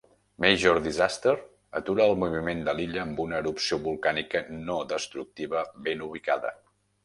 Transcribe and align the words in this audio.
Major 0.43 0.77
Disaster 0.85 1.33
atura 1.81 2.07
el 2.11 2.15
moviment 2.23 2.65
de 2.69 2.75
l'illa 2.79 3.03
amb 3.05 3.23
una 3.27 3.39
erupció 3.43 3.81
volcànica 3.91 4.45
no 4.65 4.81
destructiva 4.97 5.65
ben 5.89 6.07
ubicada. 6.11 6.57